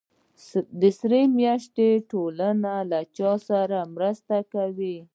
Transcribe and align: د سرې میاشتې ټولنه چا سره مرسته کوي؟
د 0.79 0.81
سرې 0.99 1.21
میاشتې 1.39 1.89
ټولنه 2.11 2.73
چا 3.17 3.31
سره 3.47 3.77
مرسته 3.95 4.35
کوي؟ 4.53 4.97